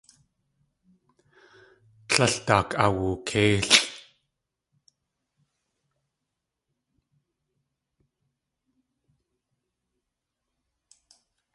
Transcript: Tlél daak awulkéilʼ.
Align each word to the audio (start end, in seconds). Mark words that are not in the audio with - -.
Tlél 2.09 2.35
daak 2.45 2.69
awulkéilʼ. 2.83 3.73